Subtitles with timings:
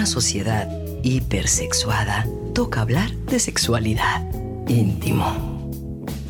[0.00, 0.66] una sociedad
[1.02, 4.24] hipersexuada, toca hablar de sexualidad.
[4.66, 5.68] Íntimo.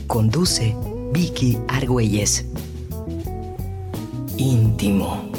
[0.08, 0.74] Conduce
[1.12, 2.46] Vicky Argüelles.
[4.36, 5.29] Íntimo.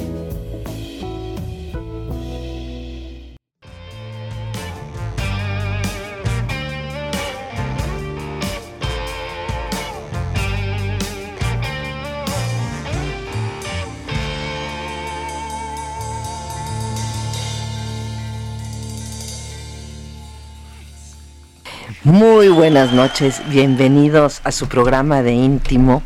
[22.42, 26.02] Muy buenas noches, bienvenidos a su programa de íntimo.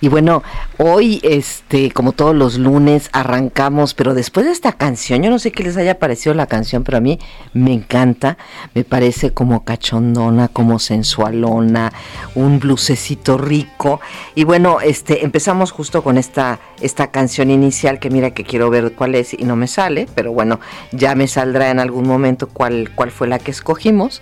[0.00, 0.44] Y bueno,
[0.84, 5.52] hoy, este, como todos los lunes, arrancamos, pero después de esta canción, yo no sé
[5.52, 7.20] qué les haya parecido la canción, pero a mí
[7.52, 8.36] me encanta,
[8.74, 11.92] me parece como cachondona, como sensualona,
[12.34, 14.00] un blusecito rico.
[14.34, 18.92] Y bueno, este, empezamos justo con esta, esta canción inicial, que mira que quiero ver
[18.94, 20.58] cuál es y no me sale, pero bueno,
[20.90, 24.20] ya me saldrá en algún momento cuál, cuál fue la que escogimos.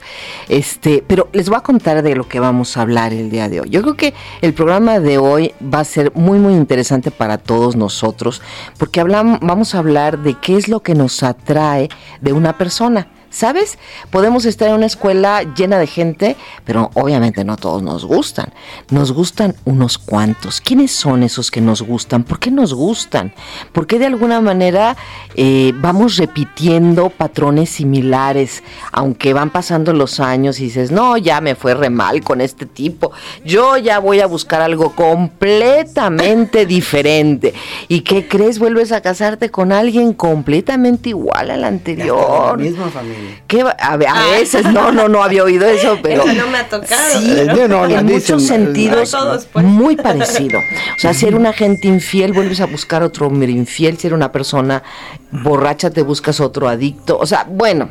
[0.48, 3.62] Este, pero les voy a contar de lo que vamos a hablar el día de
[3.62, 3.70] hoy.
[3.70, 7.76] Yo creo que el programa de hoy va a ser muy muy interesante para todos
[7.76, 8.42] nosotros
[8.78, 11.88] porque hablamos, vamos a hablar de qué es lo que nos atrae
[12.20, 13.08] de una persona.
[13.30, 13.78] ¿Sabes?
[14.10, 18.52] Podemos estar en una escuela llena de gente, pero obviamente no todos nos gustan.
[18.90, 20.60] Nos gustan unos cuantos.
[20.60, 22.24] ¿Quiénes son esos que nos gustan?
[22.24, 23.32] ¿Por qué nos gustan?
[23.72, 24.96] ¿Por qué de alguna manera
[25.36, 28.64] eh, vamos repitiendo patrones similares?
[28.90, 32.66] Aunque van pasando los años y dices, no, ya me fue re mal con este
[32.66, 33.12] tipo.
[33.44, 37.54] Yo ya voy a buscar algo completamente diferente.
[37.86, 38.58] ¿Y qué crees?
[38.58, 42.58] Vuelves a casarte con alguien completamente igual al anterior.
[42.58, 43.19] La misma familia.
[43.46, 43.70] ¿Qué va?
[43.78, 46.68] A, ve- a veces, no, no, no había oído eso, pero Eso no me ha
[46.68, 47.20] tocado.
[47.20, 49.64] sí, Eh, no, en dicen, muchos sentidos, todos, pues.
[49.64, 50.58] muy parecido.
[50.58, 53.98] O sea, si era una gente infiel, vuelves a buscar otro hombre infiel.
[53.98, 54.82] Si era una persona
[55.30, 57.18] borracha, te buscas otro adicto.
[57.18, 57.88] O sea, bueno.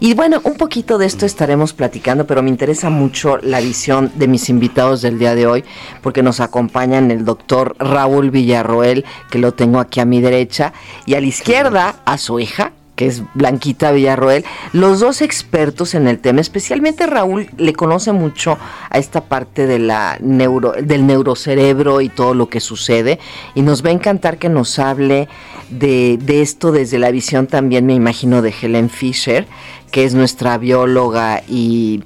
[0.00, 4.28] Y bueno, un poquito de esto estaremos platicando, pero me interesa mucho la visión de
[4.28, 5.64] mis invitados del día de hoy,
[6.02, 10.72] porque nos acompañan el doctor Raúl Villarroel, que lo tengo aquí a mi derecha,
[11.06, 16.08] y a la izquierda, a su hija, que es Blanquita Villarroel, los dos expertos en
[16.08, 18.58] el tema, especialmente Raúl le conoce mucho
[18.90, 23.20] a esta parte de la neuro, del neurocerebro y todo lo que sucede,
[23.54, 25.28] y nos va a encantar que nos hable
[25.70, 29.46] de, de esto desde la visión también, me imagino, de Helen Fisher,
[29.90, 32.02] que es nuestra bióloga y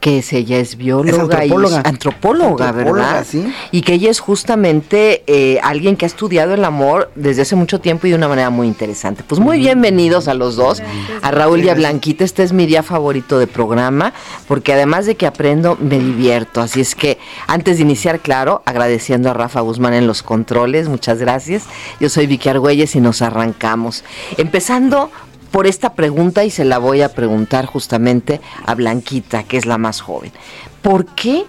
[0.00, 1.82] que es ella es bióloga antropóloga.
[1.84, 3.26] y antropóloga, Antropóloga, ¿verdad?
[3.28, 3.52] sí.
[3.70, 7.80] Y que ella es justamente eh, alguien que ha estudiado el amor desde hace mucho
[7.80, 9.22] tiempo y de una manera muy interesante.
[9.26, 10.82] Pues muy bienvenidos a los dos,
[11.22, 12.24] a Raúl y a Blanquita.
[12.24, 14.12] Este es mi día favorito de programa,
[14.48, 16.60] porque además de que aprendo, me divierto.
[16.60, 21.18] Así es que antes de iniciar, claro, agradeciendo a Rafa Guzmán en los controles, muchas
[21.18, 21.64] gracias.
[22.00, 24.04] Yo soy Vicky Argüelles y nos arrancamos.
[24.36, 25.10] Empezando
[25.52, 29.78] por esta pregunta y se la voy a preguntar justamente a Blanquita, que es la
[29.78, 30.32] más joven.
[30.80, 31.44] ¿Por qué?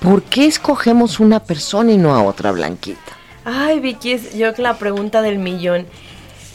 [0.00, 3.12] ¿Por qué escogemos una persona y no a otra Blanquita?
[3.44, 5.86] Ay, Vicky, yo que la pregunta del millón.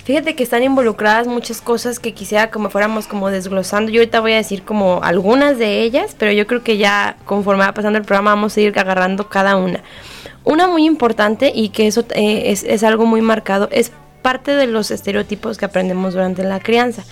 [0.06, 3.92] Fíjate que están involucradas muchas cosas que quisiera como fuéramos como desglosando.
[3.92, 7.66] Yo ahorita voy a decir como algunas de ellas, pero yo creo que ya conforme
[7.66, 9.84] va pasando el programa vamos a ir agarrando cada una.
[10.44, 13.92] Una muy importante y que eso eh, es algo muy marcado es
[14.26, 17.04] parte de los estereotipos que aprendemos durante la crianza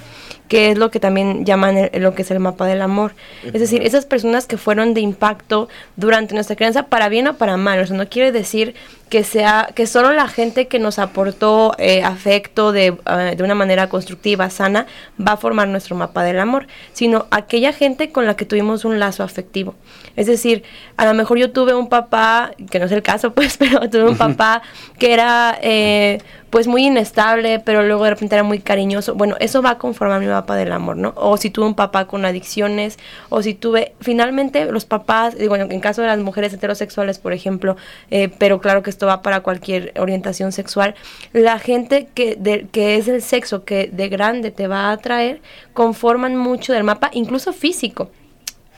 [0.54, 3.16] que es lo que también llaman el- lo que es el mapa del amor.
[3.44, 7.58] Es decir, esas personas que fueron de impacto durante nuestra crianza, para bien o para
[7.58, 7.80] mal.
[7.80, 8.76] O sea, no quiere decir
[9.10, 13.56] que sea que solo la gente que nos aportó eh, afecto de, eh, de una
[13.56, 14.86] manera constructiva, sana,
[15.20, 19.00] va a formar nuestro mapa del amor, sino aquella gente con la que tuvimos un
[19.00, 19.74] lazo afectivo.
[20.16, 20.64] Es decir,
[20.98, 24.04] a lo mejor yo tuve un papá, que no es el caso, pues, pero tuve
[24.04, 24.62] un papá
[25.00, 29.16] que era eh, pues muy inestable, pero luego de repente era muy cariñoso.
[29.16, 31.14] Bueno, eso va a conformar mi mapa del amor, ¿no?
[31.16, 33.00] O si tuve un papá con adicciones,
[33.30, 37.78] o si tuve, finalmente los papás, digo, en caso de las mujeres heterosexuales, por ejemplo,
[38.12, 40.96] eh, pero claro que esto va para cualquier orientación sexual,
[41.32, 45.42] la gente que, de- que es el sexo que de grande te va a atraer,
[45.74, 48.12] conforman mucho del mapa, incluso físico.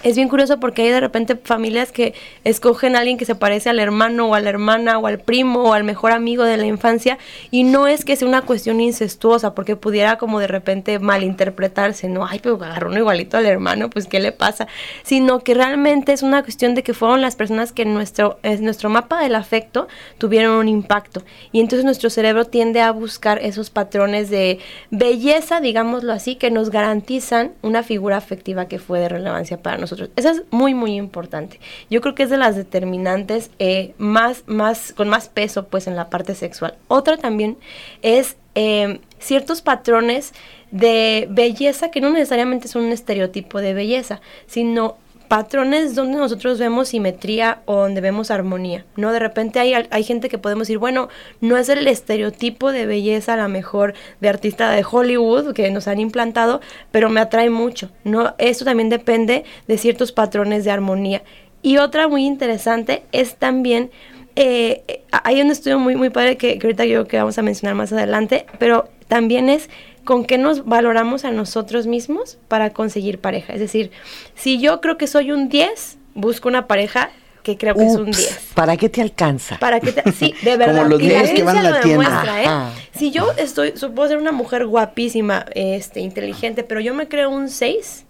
[0.03, 2.13] Es bien curioso porque hay de repente familias que
[2.43, 5.63] escogen a alguien que se parece al hermano o a la hermana o al primo
[5.63, 7.17] o al mejor amigo de la infancia
[7.49, 12.27] y no es que sea una cuestión incestuosa porque pudiera como de repente malinterpretarse, no,
[12.27, 14.67] ay, pero agarró uno igualito al hermano, pues qué le pasa,
[15.01, 18.63] sino que realmente es una cuestión de que fueron las personas que en nuestro, en
[18.63, 19.87] nuestro mapa del afecto
[20.19, 24.59] tuvieron un impacto y entonces nuestro cerebro tiende a buscar esos patrones de
[24.91, 29.84] belleza, digámoslo así, que nos garantizan una figura afectiva que fue de relevancia para nosotros.
[29.93, 31.59] Eso es muy, muy importante.
[31.89, 35.95] Yo creo que es de las determinantes eh, más, más, con más peso pues en
[35.95, 36.75] la parte sexual.
[36.87, 37.57] Otra también
[38.01, 40.33] es eh, ciertos patrones
[40.71, 46.89] de belleza que no necesariamente son un estereotipo de belleza, sino patrones donde nosotros vemos
[46.89, 49.11] simetría o donde vemos armonía, ¿no?
[49.11, 51.09] De repente hay, hay gente que podemos decir, bueno,
[51.41, 55.87] no es el estereotipo de belleza a la mejor de artista de Hollywood que nos
[55.87, 56.61] han implantado,
[56.91, 58.35] pero me atrae mucho, ¿no?
[58.37, 61.23] Esto también depende de ciertos patrones de armonía.
[61.61, 63.89] Y otra muy interesante es también,
[64.35, 67.41] eh, hay un estudio muy, muy padre que, que ahorita yo creo que vamos a
[67.41, 69.69] mencionar más adelante, pero también es
[70.05, 73.53] con qué nos valoramos a nosotros mismos para conseguir pareja.
[73.53, 73.91] Es decir,
[74.35, 77.09] si yo creo que soy un 10, busco una pareja
[77.43, 78.53] que creo que es un 10.
[78.55, 79.59] ¿Para qué te alcanza?
[79.59, 80.83] Para que te, sí, de verdad.
[80.83, 82.09] Como los y la 10 que van a la tienda.
[82.09, 82.45] demuestra, ¿eh?
[82.47, 82.71] Ah.
[82.97, 87.49] Si yo estoy, puedo ser una mujer guapísima, este, inteligente, pero yo me creo un
[87.49, 88.05] 6,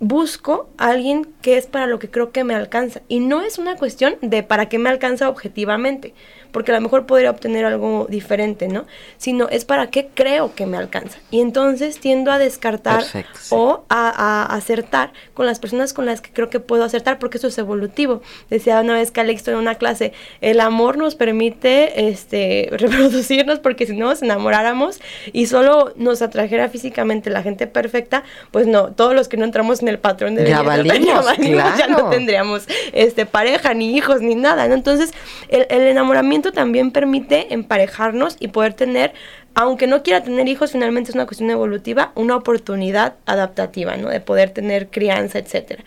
[0.00, 3.00] busco a alguien que es para lo que creo que me alcanza.
[3.08, 6.14] Y no es una cuestión de para qué me alcanza objetivamente,
[6.52, 8.86] porque a lo mejor podría obtener algo diferente, ¿no?
[9.16, 11.18] Sino es para qué creo que me alcanza.
[11.30, 13.54] Y entonces tiendo a descartar Perfecto, sí.
[13.56, 17.38] o a, a acertar con las personas con las que creo que puedo acertar, porque
[17.38, 18.22] eso es evolutivo.
[18.50, 23.96] Decía una vez Calixto en una clase, el amor nos permite este, reproducirnos, porque si
[23.96, 25.00] no nos enamoráramos
[25.32, 29.82] y solo nos atrajera físicamente la gente perfecta, pues no, todos los que no entramos
[29.82, 30.98] en el patrón de Ya valimos,
[31.78, 32.10] ya no claro.
[32.10, 34.74] tendríamos este, pareja, ni hijos, ni nada, ¿no?
[34.74, 35.12] Entonces,
[35.48, 39.12] el, el enamoramiento también permite emparejarnos y poder tener,
[39.54, 44.08] aunque no quiera tener hijos, finalmente es una cuestión evolutiva, una oportunidad adaptativa, ¿no?
[44.08, 45.84] De poder tener crianza, etcétera.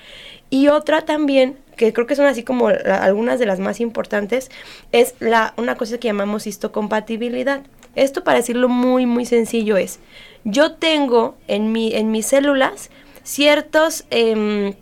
[0.50, 4.52] Y otra también, que creo que son así como algunas de las más importantes,
[4.92, 7.62] es la, una cosa que llamamos histocompatibilidad.
[7.96, 10.00] Esto, para decirlo muy, muy sencillo, es,
[10.44, 12.90] yo tengo en, mi, en mis células
[13.24, 14.74] ciertos, em,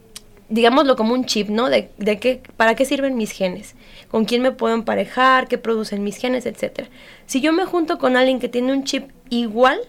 [0.50, 1.70] digámoslo como un chip, ¿no?
[1.70, 3.76] De, de qué, para qué sirven mis genes,
[4.10, 6.90] con quién me puedo emparejar, qué producen mis genes, etcétera.
[7.26, 9.80] Si yo me junto con alguien que tiene un chip igual,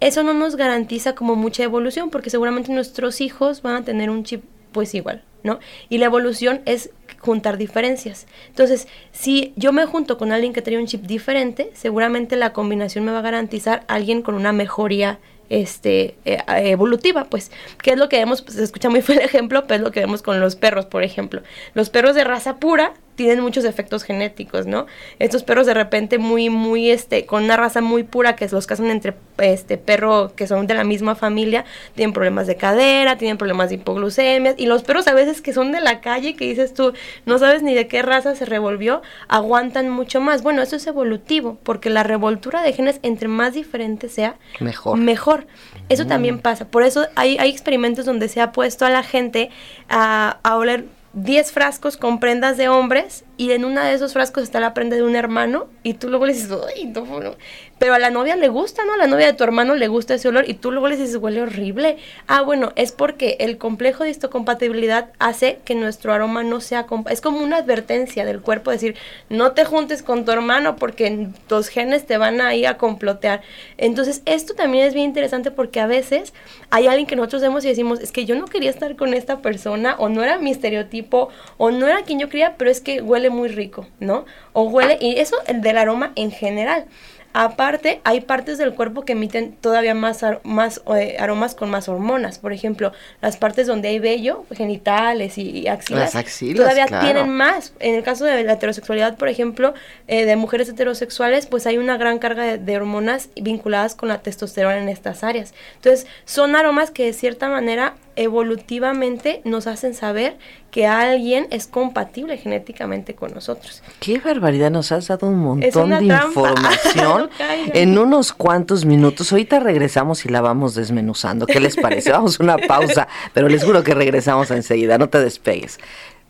[0.00, 4.24] eso no nos garantiza como mucha evolución, porque seguramente nuestros hijos van a tener un
[4.24, 4.42] chip
[4.72, 5.58] pues igual, ¿no?
[5.88, 8.26] Y la evolución es juntar diferencias.
[8.48, 13.04] Entonces, si yo me junto con alguien que tiene un chip diferente, seguramente la combinación
[13.04, 15.18] me va a garantizar alguien con una mejoría
[15.48, 17.50] este eh, evolutiva, pues,
[17.82, 19.90] que es lo que vemos, pues se escucha muy feo el ejemplo, pero es lo
[19.90, 21.42] que vemos con los perros, por ejemplo.
[21.74, 24.86] Los perros de raza pura tienen muchos efectos genéticos, ¿no?
[25.18, 28.92] Estos perros de repente muy, muy, este, con una raza muy pura que los casan
[28.92, 31.64] entre, este, perro que son de la misma familia,
[31.96, 35.72] tienen problemas de cadera, tienen problemas de hipoglucemia, y los perros a veces que son
[35.72, 36.92] de la calle, que dices tú,
[37.26, 40.44] no sabes ni de qué raza se revolvió, aguantan mucho más.
[40.44, 44.96] Bueno, eso es evolutivo, porque la revoltura de genes, entre más diferente sea, Mejor.
[44.96, 45.48] mejor.
[45.88, 46.66] Eso también pasa.
[46.66, 49.50] Por eso hay, hay experimentos donde se ha puesto a la gente
[49.88, 50.84] a, a oler
[51.22, 54.96] 10 frascos con prendas de hombres y en una de esos frascos está la prenda
[54.96, 57.36] de un hermano y tú luego le dices, "Ay, no, no".
[57.78, 58.94] pero a la novia le gusta, ¿no?
[58.94, 61.16] A la novia de tu hermano le gusta ese olor y tú luego le dices,
[61.16, 61.96] huele horrible.
[62.26, 66.86] Ah, bueno, es porque el complejo de histocompatibilidad hace que nuestro aroma no sea...
[67.08, 68.96] Es como una advertencia del cuerpo, decir,
[69.28, 73.42] no te juntes con tu hermano porque tus genes te van a ir a complotear.
[73.76, 76.34] Entonces, esto también es bien interesante porque a veces
[76.70, 79.40] hay alguien que nosotros vemos y decimos, es que yo no quería estar con esta
[79.40, 83.02] persona o no era mi estereotipo o no era quien yo quería, pero es que
[83.02, 84.24] huele muy rico, ¿no?
[84.52, 86.86] O huele, y eso el del aroma en general.
[87.34, 91.86] Aparte, hay partes del cuerpo que emiten todavía más, ar- más eh, aromas con más
[91.88, 92.38] hormonas.
[92.38, 97.04] Por ejemplo, las partes donde hay vello, genitales y, y axilas, Las axilas, todavía claro.
[97.04, 97.74] tienen más.
[97.80, 99.74] En el caso de la heterosexualidad, por ejemplo,
[100.08, 104.18] eh, de mujeres heterosexuales, pues hay una gran carga de, de hormonas vinculadas con la
[104.22, 105.52] testosterona en estas áreas.
[105.76, 110.36] Entonces, son aromas que de cierta manera evolutivamente nos hacen saber
[110.70, 113.82] que alguien es compatible genéticamente con nosotros.
[114.00, 116.28] Qué barbaridad, nos has dado un montón de trampa.
[116.28, 119.32] información No en unos cuantos minutos.
[119.32, 121.46] Ahorita regresamos y la vamos desmenuzando.
[121.46, 122.10] ¿Qué les parece?
[122.12, 125.78] Vamos a una pausa, pero les juro que regresamos enseguida, no te despegues.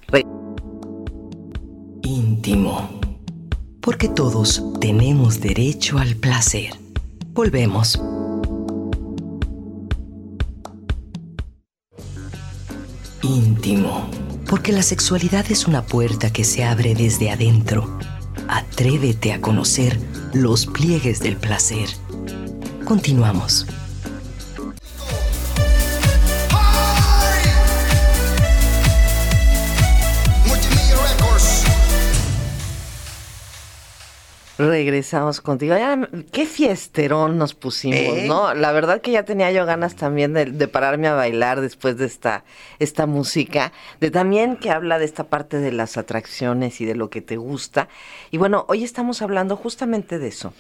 [0.09, 0.25] Re-
[2.02, 3.00] íntimo.
[3.80, 6.73] Porque todos tenemos derecho al placer.
[7.33, 7.99] Volvemos.
[13.23, 14.09] Íntimo.
[14.49, 17.99] Porque la sexualidad es una puerta que se abre desde adentro.
[18.49, 19.99] Atrévete a conocer
[20.33, 21.89] los pliegues del placer.
[22.85, 23.67] Continuamos.
[34.59, 35.77] Regresamos contigo.
[35.77, 38.25] Ya, qué fiesterón nos pusimos, ¿Eh?
[38.27, 38.55] ¿no?
[38.55, 42.07] La verdad que ya tenía yo ganas también de, de pararme a bailar después de
[42.07, 42.45] esta,
[42.81, 47.09] esta música, de también que habla de esta parte de las atracciones y de lo
[47.09, 47.88] que te gusta.
[48.33, 50.53] Y bueno, hoy estamos hablando justamente de eso.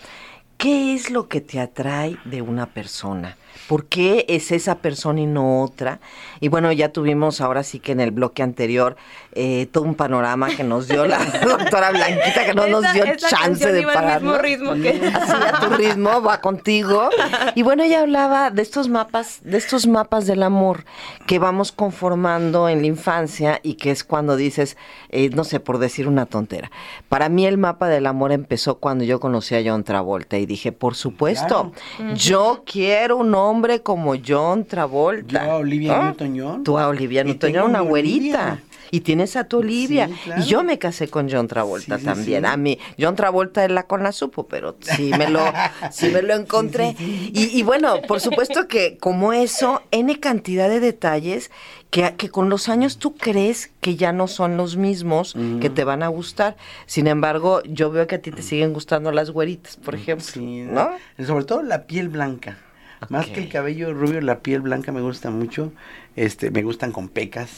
[0.58, 3.36] ¿Qué es lo que te atrae de una persona?
[3.68, 6.00] ¿Por qué es esa persona y no otra?
[6.40, 8.96] Y bueno, ya tuvimos ahora sí que en el bloque anterior
[9.32, 13.70] eh, todo un panorama que nos dio la doctora Blanquita, que no nos dio chance
[13.70, 14.22] de parar.
[14.22, 14.90] mismo ritmo que...
[15.14, 17.10] Así a tu ritmo, va contigo.
[17.54, 20.84] Y bueno, ella hablaba de estos mapas, de estos mapas del amor
[21.26, 24.78] que vamos conformando en la infancia y que es cuando dices,
[25.10, 26.70] eh, no sé, por decir una tontera.
[27.10, 30.72] Para mí el mapa del amor empezó cuando yo conocí a John Travolta y dije,
[30.72, 31.72] por supuesto,
[32.16, 35.44] yo quiero un hombre como John Travolta.
[35.44, 36.04] Yo a Olivia ¿Ah?
[36.06, 36.64] Newton-John.
[36.64, 38.58] Tú a Olivia Newton-John, una güerita.
[38.90, 40.08] Y tienes a tu Olivia.
[40.08, 40.42] Sí, claro.
[40.42, 42.42] Y yo me casé con John Travolta Sí, también.
[42.44, 42.46] sí.
[42.50, 45.40] A mí, John Travolta él la con la supo, pero sí me lo,
[45.92, 46.96] sí me lo encontré.
[46.98, 51.50] Y, y bueno, por supuesto que como eso, N cantidad de detalles
[51.90, 55.84] que, que con los años tú crees que ya no son los mismos que te
[55.84, 56.56] van a gustar.
[56.86, 60.26] Sin embargo, yo veo que a ti te siguen gustando las güeritas, por ejemplo.
[60.26, 60.90] Sí, ¿No?
[61.26, 62.58] Sobre todo la piel blanca.
[63.10, 65.72] Más que el cabello rubio, la piel blanca me gusta mucho.
[66.16, 67.48] Este, me gustan con pecas.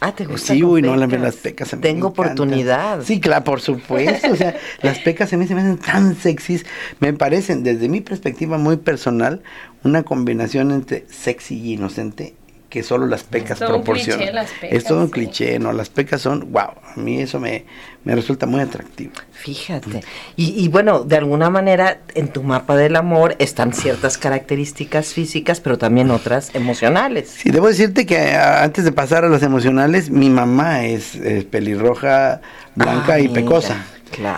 [0.00, 3.02] Ah, ¿te gusta Sí, uy, no, la- las pecas se Tengo oportunidad.
[3.02, 4.30] Sí, claro, por supuesto.
[4.30, 6.66] O sea, las pecas a mí se me hacen tan sexys.
[7.00, 9.42] Me parecen, desde mi perspectiva muy personal,
[9.84, 12.34] una combinación entre sexy y inocente
[12.68, 14.18] que solo las pecas todo un proporcionan.
[14.18, 15.12] cliché, las pecas, es todo un sí.
[15.12, 15.72] cliché, ¿no?
[15.72, 16.62] Las pecas son, wow,
[16.94, 17.64] a mí eso me,
[18.04, 19.12] me resulta muy atractivo.
[19.32, 20.02] Fíjate.
[20.34, 25.60] Y, y bueno, de alguna manera en tu mapa del amor están ciertas características físicas,
[25.60, 27.30] pero también otras emocionales.
[27.30, 31.18] Sí, debo decirte que antes de pasar a las emocionales, mi mamá es,
[31.50, 32.40] pelirroja,
[32.74, 33.86] blanca Ah, y mira, pecosa.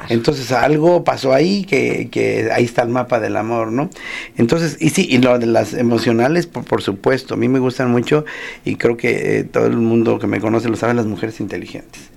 [0.08, 3.90] Entonces algo pasó ahí que, que ahí está el mapa del amor, ¿no?
[4.36, 8.24] Entonces, y sí, y lo de las emocionales, por, supuesto, a mí me gustan mucho
[8.64, 12.10] y creo que eh, todo el mundo que me conoce lo sabe, las mujeres inteligentes.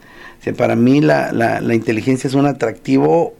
[0.57, 3.35] Para mí la, la, la inteligencia es un atractivo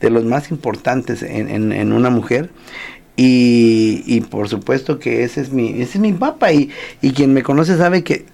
[0.00, 2.50] de los más importantes en una mujer.
[3.16, 6.52] Y, y por supuesto que ese es mi, ese es mi mapa.
[6.52, 8.26] Y, y quien me conoce sabe que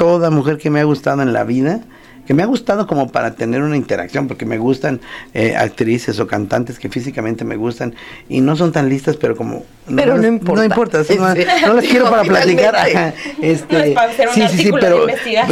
[0.00, 1.82] toda mujer que me ha gustado en la vida,
[2.26, 4.98] que me ha gustado como para tener una interacción, porque me gustan
[5.34, 7.94] eh, actrices o cantantes que físicamente me gustan
[8.26, 9.62] y no son tan listas, pero como...
[9.96, 10.60] Pero no las- importa.
[10.60, 11.28] No importa, sí, no,
[11.66, 12.76] no las quiero para platicar.
[12.76, 15.06] ajá, este, No es para hacer un sí, sí, sí, pero...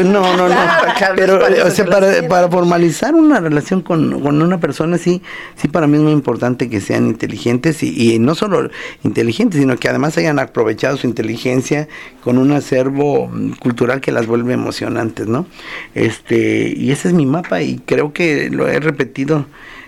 [0.04, 0.54] No, no, no.
[1.16, 5.22] Pero, o sea, para, para formalizar una relación con, con una persona, sí,
[5.56, 8.68] sí, para mí es muy importante que sean inteligentes y, y no solo
[9.04, 11.88] inteligentes, sino que además hayan aprovechado su inteligencia
[12.22, 13.30] con un acervo
[13.60, 15.46] cultural que las vuelve emocionantes, ¿no?
[15.94, 19.46] Este, y ese es mi mapa y creo que lo he repetido.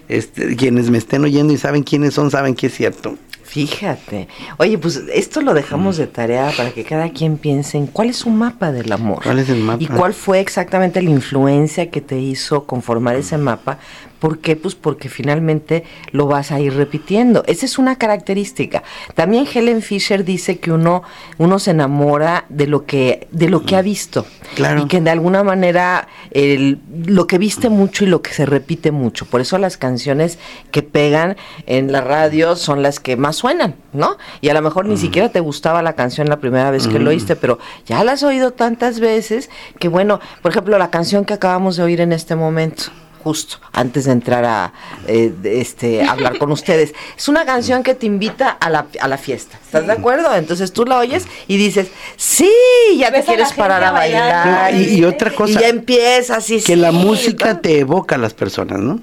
[0.09, 3.17] Este, quienes me estén oyendo y saben quiénes son, saben que es cierto.
[3.51, 4.29] Fíjate.
[4.59, 8.19] Oye, pues esto lo dejamos de tarea para que cada quien piense en cuál es
[8.19, 9.25] su mapa del amor.
[9.25, 9.83] ¿Cuál es el mapa?
[9.83, 13.79] Y cuál fue exactamente la influencia que te hizo conformar ese mapa.
[14.21, 14.55] ¿Por qué?
[14.55, 17.43] Pues porque finalmente lo vas a ir repitiendo.
[17.47, 18.83] Esa es una característica.
[19.15, 21.03] También Helen Fisher dice que uno,
[21.39, 24.27] uno se enamora de lo que, de lo que ha visto.
[24.55, 24.83] Claro.
[24.83, 28.91] Y que de alguna manera el- lo que viste mucho y lo que se repite
[28.93, 29.25] mucho.
[29.27, 30.39] Por eso las canciones
[30.71, 31.37] que pegan
[31.67, 34.19] en la radio son las que más suenan, ¿no?
[34.43, 37.11] Y a lo mejor ni siquiera te gustaba la canción la primera vez que lo
[37.11, 39.49] oíste, pero ya la has oído tantas veces
[39.79, 42.85] que bueno, por ejemplo, la canción que acabamos de oír en este momento
[43.23, 44.73] justo antes de entrar a
[45.07, 46.95] eh, de- este hablar con ustedes.
[47.17, 49.59] Es una canción que te invita a la, a la fiesta.
[49.65, 50.35] ¿Estás de acuerdo?
[50.35, 52.51] Entonces tú la oyes y dices, sí,
[52.99, 54.73] ya te a quieres parar a bailar.
[54.73, 57.61] No, y- y otra cosa, Y ya empiezas y que sí, la música ¿no?
[57.61, 58.99] te evoca a las personas, ¿no?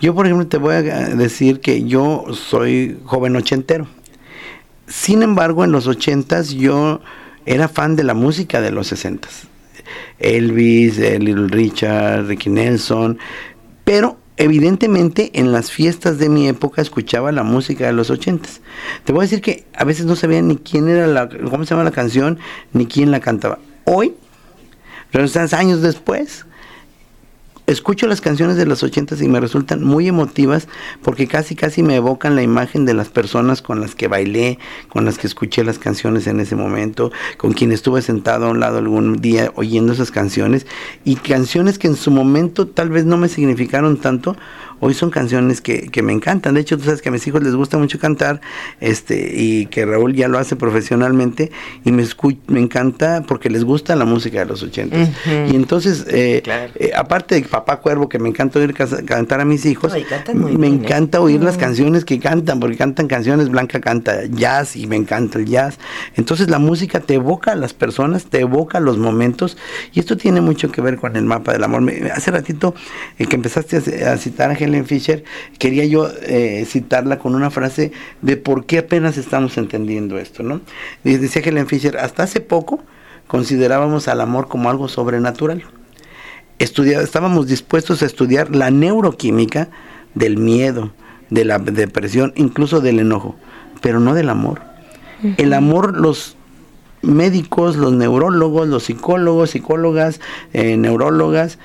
[0.00, 3.86] Yo, por ejemplo, te voy a decir que yo soy joven ochentero.
[4.86, 7.00] Sin embargo, en los ochentas yo
[7.46, 9.44] era fan de la música de los sesentas.
[10.18, 13.18] Elvis, Little Richard, Ricky Nelson,
[13.90, 18.60] pero evidentemente en las fiestas de mi época escuchaba la música de los ochentas.
[19.02, 21.70] Te voy a decir que a veces no sabía ni quién era la, cómo se
[21.70, 22.38] llama la canción,
[22.72, 23.58] ni quién la cantaba.
[23.86, 24.14] Hoy,
[25.10, 26.46] resultan años después,
[27.70, 30.68] escucho las canciones de los ochentas y me resultan muy emotivas
[31.02, 34.58] porque casi casi me evocan la imagen de las personas con las que bailé,
[34.88, 38.60] con las que escuché las canciones en ese momento, con quien estuve sentado a un
[38.60, 40.66] lado algún día oyendo esas canciones.
[41.04, 44.36] Y canciones que en su momento tal vez no me significaron tanto,
[44.80, 46.54] hoy son canciones que, que me encantan.
[46.54, 48.40] De hecho, tú sabes que a mis hijos les gusta mucho cantar
[48.80, 51.50] este y que Raúl ya lo hace profesionalmente
[51.84, 52.04] y me,
[52.48, 55.10] me encanta porque les gusta la música de los ochentas.
[55.50, 56.72] Y entonces, eh, Claro.
[56.76, 59.92] eh, aparte de papá cuervo que me encanta oír cantar a mis hijos,
[60.34, 60.66] No, me bien, ¿eh?
[60.84, 65.38] encanta oír las canciones que cantan, porque cantan canciones, Blanca canta jazz y me encanta
[65.38, 65.78] el jazz.
[66.16, 69.56] Entonces la música te evoca a las personas, te evoca a los momentos
[69.92, 71.82] y esto tiene mucho que ver con el mapa del amor.
[71.82, 72.74] Me- hace ratito
[73.18, 75.24] eh, que empezaste a, a citar a Helen Fisher,
[75.58, 80.60] quería yo eh, citarla con una frase de por qué apenas estamos entendiendo esto, ¿no?
[81.04, 82.80] Decía Helen Fisher, hasta hace poco
[83.26, 85.62] considerábamos al amor como algo sobrenatural
[86.58, 89.68] estudia- estábamos dispuestos a estudiar la neuroquímica
[90.14, 90.92] del miedo,
[91.30, 93.36] de la depresión, incluso del enojo,
[93.80, 94.60] pero no del amor.
[95.36, 96.36] El amor, los
[97.02, 100.20] médicos, los neurólogos, los psicólogos, psicólogas,
[100.52, 101.58] eh, neurólogas,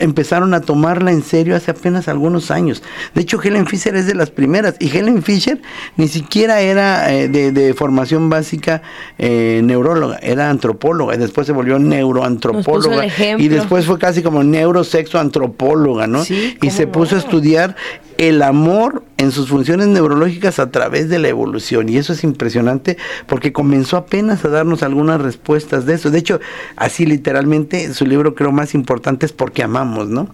[0.00, 2.82] empezaron a tomarla en serio hace apenas algunos años.
[3.14, 4.74] De hecho, Helen Fisher es de las primeras.
[4.80, 5.60] Y Helen Fisher
[5.96, 8.82] ni siquiera era eh, de, de formación básica
[9.18, 11.14] eh, neuróloga, era antropóloga.
[11.14, 13.06] Y después se volvió neuroantropóloga.
[13.38, 16.24] Y después fue casi como neurosexoantropóloga, ¿no?
[16.24, 17.76] Sí, y ¿cómo se puso a estudiar
[18.20, 21.88] el amor en sus funciones neurológicas a través de la evolución.
[21.88, 26.10] Y eso es impresionante porque comenzó apenas a darnos algunas respuestas de eso.
[26.10, 26.38] De hecho,
[26.76, 30.28] así literalmente, su libro creo más importante es Porque amamos, ¿no?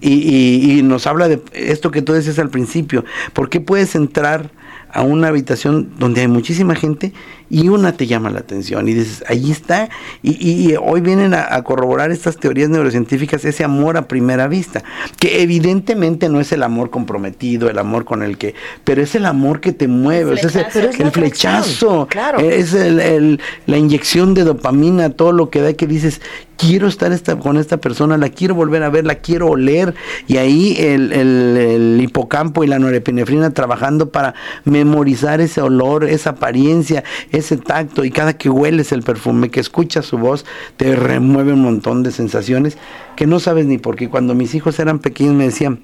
[0.00, 3.04] Y, y- y nos habla de esto que tú decías al principio.
[3.34, 4.50] ¿Por qué puedes entrar
[4.90, 7.12] a una habitación donde hay muchísima gente
[7.50, 9.88] y una te llama la atención y dices, ahí está,
[10.22, 14.48] y, y- y hoy vienen a, a corroborar estas teorías neurocientíficas, ese amor a primera
[14.48, 14.82] vista,
[15.18, 19.24] que evidentemente no es el amor comprometido, el amor con el que, pero es el
[19.26, 20.88] amor que te mueve, o sea, es el, flechazo.
[20.90, 22.38] Es la el flechazo, claro.
[22.40, 26.20] es el- el- la inyección de dopamina, todo lo que da que dices,
[26.56, 29.94] quiero estar esta, con esta persona, la quiero volver a ver, la quiero oler,
[30.26, 36.30] y ahí el, el- el hipocampo y la norepinefrina trabajando para memorizar ese olor, esa
[36.30, 37.04] apariencia,
[37.38, 40.44] ese tacto, y cada que hueles el perfume, que escuchas su voz,
[40.76, 42.76] te remueve un montón de sensaciones
[43.16, 44.08] que no sabes ni por qué.
[44.08, 45.80] Cuando mis hijos eran pequeños me decían,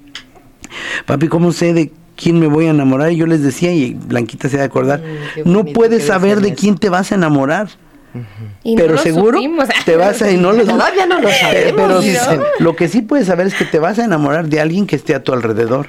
[1.06, 3.12] papi, ¿cómo sé de quién me voy a enamorar?
[3.12, 5.00] Y yo les decía, y Blanquita se ha de acordar,
[5.44, 6.56] Mm, no puedes saber de eso.
[6.58, 7.68] quién te vas a enamorar.
[8.62, 9.68] Y no pero seguro supimos.
[9.84, 12.40] te vas a y no lo Todavía no lo sabemos, pero dicen.
[12.60, 15.16] lo que sí puedes saber es que te vas a enamorar de alguien que esté
[15.16, 15.88] a tu alrededor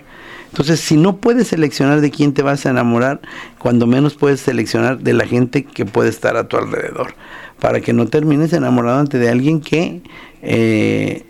[0.56, 3.20] entonces si no puedes seleccionar de quién te vas a enamorar
[3.60, 7.14] cuando menos puedes seleccionar de la gente que puede estar a tu alrededor
[7.60, 10.02] para que no termines enamorándote de alguien que
[10.42, 11.26] eh,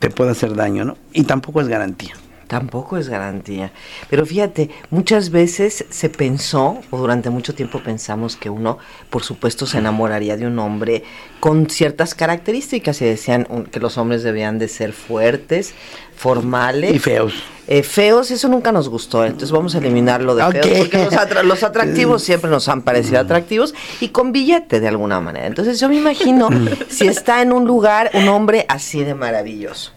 [0.00, 2.16] te pueda hacer daño no y tampoco es garantía
[2.48, 3.72] Tampoco es garantía.
[4.10, 8.76] Pero fíjate, muchas veces se pensó, o durante mucho tiempo pensamos que uno,
[9.08, 11.04] por supuesto, se enamoraría de un hombre
[11.40, 13.00] con ciertas características.
[13.00, 15.74] Y decían que los hombres debían de ser fuertes,
[16.14, 16.94] formales.
[16.94, 17.32] y feos
[17.66, 20.52] Eh, feos, eso nunca nos gustó, entonces vamos a eliminarlo de Ok.
[20.52, 24.88] feos, porque los, atra- los atractivos siempre nos han parecido atractivos y con billete de
[24.88, 25.46] alguna manera.
[25.46, 26.50] Entonces yo me imagino
[26.88, 29.92] si está en un lugar un hombre así de maravilloso,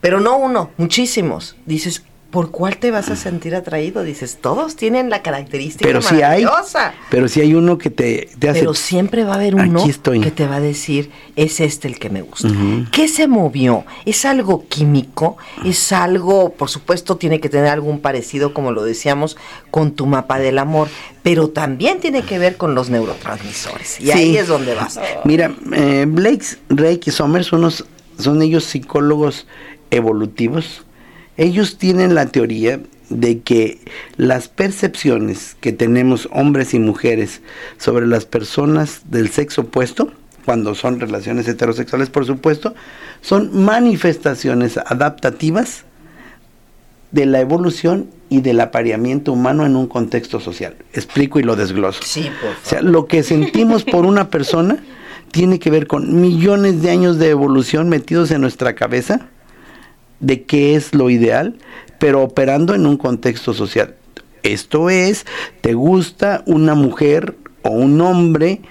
[0.00, 1.54] pero no uno, muchísimos.
[1.66, 4.02] Dices, ¿por cuál te vas a sentir atraído?
[4.02, 6.46] Dices, todos tienen la característica pero si hay
[7.10, 10.30] pero si hay uno que te, te hace Pero siempre va a haber uno que
[10.30, 12.48] te va a decir, es este el que me gusta.
[12.90, 13.84] ¿Qué se movió?
[14.06, 15.36] ¿Es algo químico?
[15.64, 19.36] ¿Es algo, por supuesto, tiene que tener algún parecido, como lo decíamos,
[19.70, 20.88] con tu mapa del amor?
[21.22, 24.00] Pero también tiene que ver con los neurotransmisores.
[24.00, 24.10] Y Sí.
[24.12, 24.98] ahí es donde vas.
[25.24, 27.84] Mira, eh, Blake, Drake y Somers unos,
[28.18, 29.46] son ellos psicólogos
[29.90, 30.82] evolutivos.
[31.36, 33.78] Ellos tienen la teoría de que
[34.16, 37.42] las percepciones que tenemos hombres y mujeres
[37.78, 40.12] sobre las personas del sexo opuesto,
[40.44, 42.74] cuando son relaciones heterosexuales por supuesto,
[43.20, 45.84] son manifestaciones adaptativas
[47.12, 50.76] de la evolución y del apareamiento humano en un contexto social.
[50.94, 52.00] Explico y lo desgloso.
[52.02, 54.82] Sí, por O sea, lo que sentimos por una persona
[55.30, 59.28] tiene que ver con millones de años de evolución metidos en nuestra cabeza
[60.22, 61.58] de qué es lo ideal,
[61.98, 63.96] pero operando en un contexto social.
[64.42, 65.26] Esto es,
[65.60, 68.62] te gusta una mujer o un hombre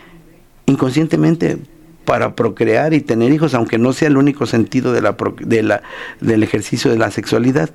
[0.66, 1.60] inconscientemente
[2.06, 5.84] para procrear y tener hijos, aunque no sea el único sentido de la, de la,
[6.20, 7.70] del ejercicio de la sexualidad.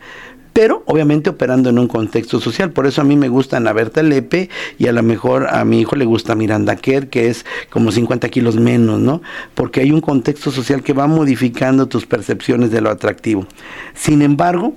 [0.57, 2.71] Pero obviamente operando en un contexto social.
[2.71, 5.81] Por eso a mí me gusta Ana Berta Lepe y a lo mejor a mi
[5.81, 9.21] hijo le gusta Miranda Kerr, que es como 50 kilos menos, ¿no?
[9.55, 13.47] Porque hay un contexto social que va modificando tus percepciones de lo atractivo.
[13.92, 14.73] Sin embargo,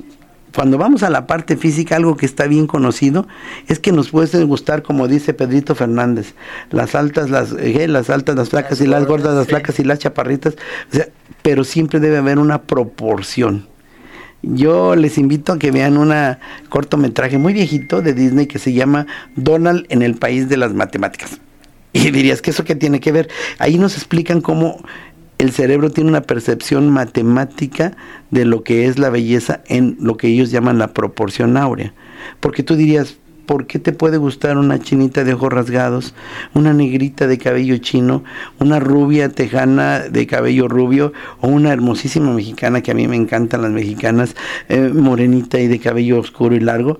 [0.54, 3.26] cuando vamos a la parte física, algo que está bien conocido
[3.70, 6.34] es que nos puede gustar, como dice Pedrito Fernández,
[6.72, 9.50] las altas, las, eh, las altas, las flacas Las y las gordas, gordas, las sí.
[9.52, 10.56] flacas y las chaparritas,
[10.92, 11.08] o sea,
[11.42, 13.70] pero siempre debe haber una proporción.
[14.42, 16.14] Yo les invito a que vean un
[16.70, 21.40] cortometraje muy viejito de Disney que se llama Donald en el país de las matemáticas.
[21.92, 23.30] Y dirías que eso qué tiene que ver.
[23.58, 24.78] Ahí nos explican cómo
[25.40, 27.96] el cerebro tiene una percepción matemática
[28.30, 31.94] de lo que es la belleza en lo que ellos llaman la proporción áurea.
[32.40, 33.18] Porque tú dirías,
[33.50, 36.14] ¿por qué te puede gustar una chinita de ojos rasgados,
[36.54, 38.24] una negrita de cabello chino,
[38.60, 43.64] una rubia tejana de cabello rubio o una hermosísima mexicana que a mí me encantan
[43.64, 44.36] las mexicanas,
[44.68, 47.00] eh, morenita y de cabello oscuro y largo?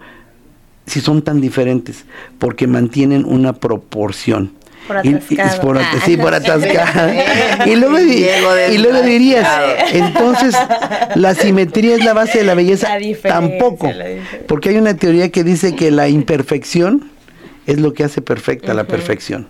[0.88, 2.06] Si son tan diferentes,
[2.40, 4.54] porque mantienen una proporción.
[4.90, 5.62] Por Y- y- atascado.
[5.62, 7.64] por at- sí, por atascada.
[7.68, 9.48] y luego, y luego dirías,
[9.94, 10.56] entonces,
[11.14, 12.98] la simetría es la base de la belleza.
[12.98, 13.86] La Tampoco.
[13.92, 14.06] la.
[14.48, 17.12] Porque hay una teoría que dice que la imperfección
[17.68, 19.48] es lo que hace perfecta la perfección.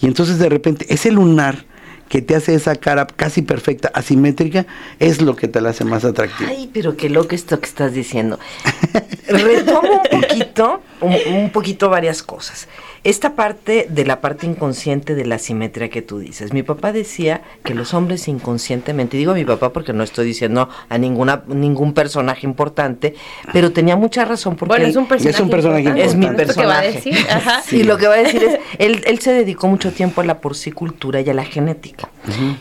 [0.00, 1.64] Y entonces de repente ese lunar
[2.08, 4.64] que te hace esa cara casi perfecta, asimétrica,
[5.00, 6.48] es lo que te la hace más atractiva.
[6.50, 8.38] Ay, pero qué loco esto que estás diciendo.
[9.26, 12.68] Retomo un poquito, un, un poquito varias cosas.
[13.06, 16.52] Esta parte de la parte inconsciente de la simetría que tú dices.
[16.52, 20.26] Mi papá decía que los hombres inconscientemente, y digo a mi papá porque no estoy
[20.26, 23.14] diciendo a ninguna ningún personaje importante,
[23.52, 25.36] pero tenía mucha razón porque Bueno, es un personaje.
[25.36, 26.04] Es un personaje importante.
[26.10, 26.46] es mi lo que va a
[26.82, 26.92] personaje.
[26.92, 27.16] decir.
[27.30, 27.62] Ajá.
[27.62, 27.76] Sí.
[27.80, 30.40] Y lo que va a decir es, él, él se dedicó mucho tiempo a la
[30.40, 32.08] porcicultura y a la genética.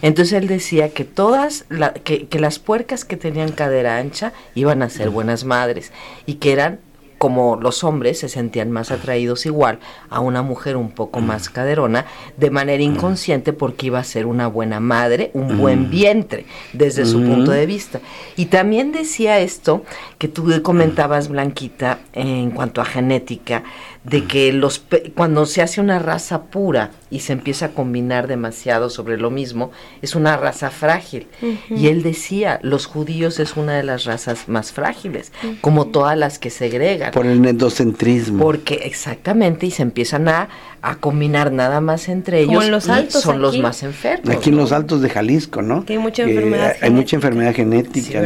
[0.04, 4.84] Entonces él decía que todas, la- que, que las puercas que tenían cadera ancha iban
[4.84, 5.92] a ser buenas madres
[6.28, 6.80] y que eran
[7.18, 12.06] como los hombres se sentían más atraídos igual a una mujer un poco más caderona,
[12.38, 17.22] de manera inconsciente porque iba a ser una buena madre, un buen vientre, desde su
[17.22, 18.02] punto de vista.
[18.36, 19.84] Y también decía esto
[20.18, 23.64] que tú comentabas, Blanquita, en cuanto a genética,
[24.06, 28.28] de que los pe- cuando se hace una raza pura y se empieza a combinar
[28.28, 31.28] demasiado sobre lo mismo, es una raza frágil.
[31.70, 36.38] Y él decía, los judíos es una de las razas más frágiles, como todas las
[36.40, 37.12] que segregan.
[37.12, 38.44] Por el endocentrismo.
[38.44, 40.50] Porque exactamente, y se empiezan a,
[40.82, 44.30] a combinar nada más entre ellos Como en los y altos son los más enfermos.
[44.36, 45.84] Aquí en los altos de Jalisco, ¿no?
[45.86, 47.18] Que hay mucha enfermedad hay- Hay mucha genética.
[47.18, 48.22] enfermedad genética,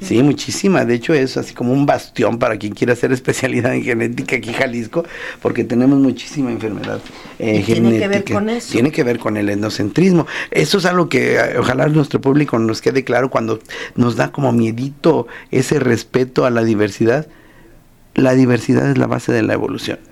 [0.00, 0.06] Sí.
[0.06, 0.84] Sí, muchísima.
[0.84, 4.48] De hecho, es así como un bastión para quien quiera hacer especialidad en genética aquí
[4.48, 5.04] en Jalisco,
[5.40, 7.00] porque tenemos muchísima enfermedad
[7.38, 8.34] eh, Y tiene que ver genética.
[8.34, 8.72] con eso.
[8.72, 10.26] Tiene que ver con el endocentrismo.
[10.50, 13.60] Eso es algo que eh, ojalá nuestro público nos quede claro cuando
[13.96, 17.26] nos da como miedito ese respeto a la diversidad.
[18.14, 20.09] La diversidad es la base de la evolución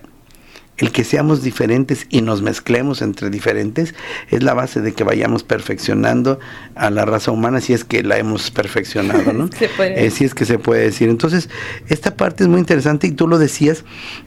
[0.79, 3.95] el que seamos diferentes y nos mezclemos entre diferentes
[4.31, 6.39] es la base de que vayamos perfeccionando
[6.75, 9.51] a la raza humana si es que la hemos perfeccionado, ¿no?
[9.59, 10.07] Se puede.
[10.07, 11.09] Eh, si es que se puede decir.
[11.09, 11.51] Entonces,
[11.89, 13.85] esta parte es muy interesante y tú lo decías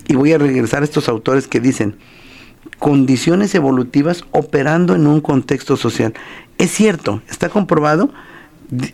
[0.08, 1.96] y voy a regresar a estos autores que dicen
[2.80, 6.14] condiciones evolutivas operando en un contexto social.
[6.58, 8.12] Es cierto, está comprobado,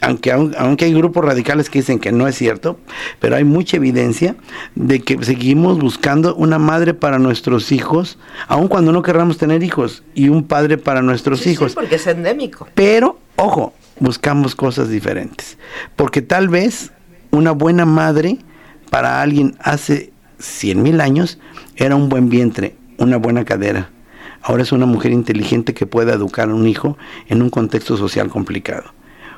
[0.01, 2.79] aunque, aun- aunque hay grupos radicales que dicen que no es cierto,
[3.19, 4.35] pero hay mucha evidencia
[4.75, 10.03] de que seguimos buscando una madre para nuestros hijos, aun cuando no querramos tener hijos,
[10.15, 11.73] y un padre para nuestros Sí, sí, hijos.
[11.75, 12.67] porque es endémico.
[12.73, 15.57] Pero, ojo, buscamos cosas diferentes.
[15.95, 16.91] Porque tal vez
[17.31, 18.37] una buena madre
[18.89, 21.39] para alguien hace 100 mil años
[21.75, 23.89] era un buen vientre, una buena cadera.
[24.41, 28.29] Ahora es una mujer inteligente que puede educar a un hijo en un contexto social
[28.29, 28.93] complicado.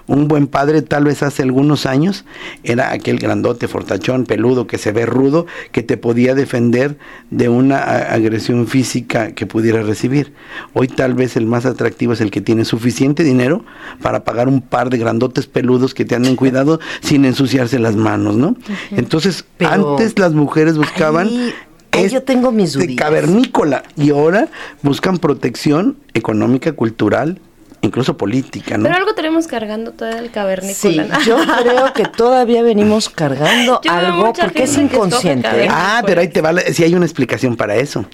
[0.10, 2.26] Un buen padre tal vez hace algunos años
[2.64, 6.98] era aquel grandote, fortachón, peludo, que se ve rudo, que te podía defender
[7.30, 10.34] de una agresión física que pudiera recibir.
[10.74, 13.64] Hoy tal vez el más atractivo es el que tiene suficiente dinero
[14.02, 18.36] para pagar un par de grandotes peludos que te anden cuidado sin ensuciarse las manos,
[18.36, 18.56] ¿no?
[18.92, 21.28] Entonces, Pero antes las mujeres buscaban...
[21.28, 21.54] ahí-
[21.92, 23.06] ahí yo tengo mis este duditas.
[23.06, 24.48] cavernícola y ahora
[24.82, 27.40] buscan protección económica, cultural,
[27.82, 28.84] incluso política, ¿no?
[28.84, 31.20] Pero algo tenemos cargando todo el Sí, cavernícola.
[31.26, 35.48] yo creo que todavía venimos cargando algo porque es inconsciente.
[35.66, 35.68] ¿eh?
[35.70, 38.06] Ah, pero ahí te va, si hay una explicación para eso.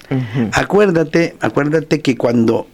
[0.52, 2.66] Acuérdate, acuérdate que cuando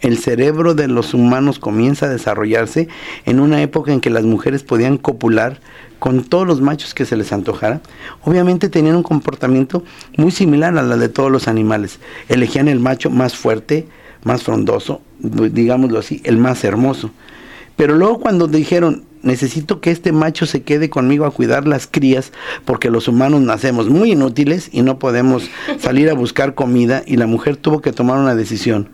[0.00, 2.88] el cerebro de los humanos comienza a desarrollarse
[3.24, 5.58] en una época en que las mujeres podían copular
[5.98, 7.80] con todos los machos que se les antojara,
[8.22, 9.82] obviamente tenían un comportamiento
[10.18, 11.98] muy similar a la de todos los animales.
[12.28, 13.88] Elegían el macho más fuerte,
[14.26, 17.12] más frondoso, digámoslo así, el más hermoso.
[17.76, 22.32] Pero luego cuando dijeron, necesito que este macho se quede conmigo a cuidar las crías,
[22.64, 27.28] porque los humanos nacemos muy inútiles y no podemos salir a buscar comida, y la
[27.28, 28.88] mujer tuvo que tomar una decisión.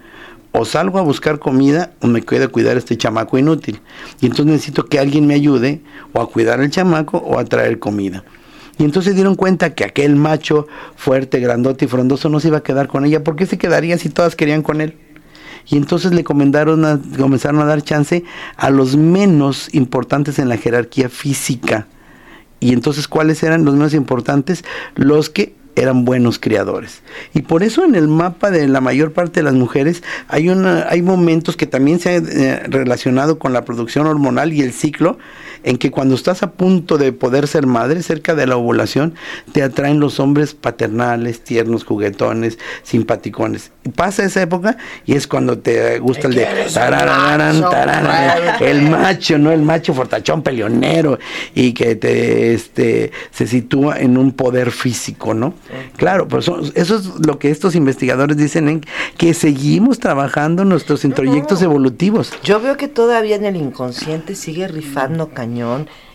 [0.52, 3.80] O salgo a buscar comida o me quedo a cuidar a este chamaco inútil.
[4.20, 5.80] Y entonces necesito que alguien me ayude
[6.12, 8.22] o a cuidar al chamaco o a traer comida.
[8.78, 12.62] Y entonces dieron cuenta que aquel macho fuerte, grandote y frondoso no se iba a
[12.62, 13.24] quedar con ella.
[13.24, 14.94] ¿Por qué se quedaría si todas querían con él?
[15.68, 18.24] Y entonces le comenzaron a, comenzaron a dar chance
[18.56, 21.86] a los menos importantes en la jerarquía física.
[22.60, 24.64] Y entonces, ¿cuáles eran los menos importantes?
[24.94, 27.02] Los que eran buenos criadores.
[27.34, 30.86] Y por eso en el mapa de la mayor parte de las mujeres hay, una,
[30.88, 35.18] hay momentos que también se han eh, relacionado con la producción hormonal y el ciclo,
[35.64, 39.14] en que cuando estás a punto de poder ser madre, cerca de la ovulación,
[39.52, 43.70] te atraen los hombres paternales, tiernos, juguetones, simpaticones.
[43.94, 47.62] Pasa esa época y es cuando te gusta el de tarararán,
[48.60, 49.50] el macho, ¿no?
[49.50, 51.18] El macho fortachón, peleonero
[51.54, 55.54] y que te este se sitúa en un poder físico, ¿no?
[55.96, 58.84] Claro, pues eso, eso es lo que estos investigadores dicen en
[59.16, 61.66] que seguimos trabajando nuestros introyectos no.
[61.66, 62.32] evolutivos.
[62.42, 65.51] Yo veo que todavía en el inconsciente sigue rifando cañón